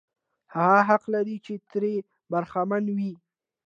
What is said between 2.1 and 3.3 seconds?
برخمن وي.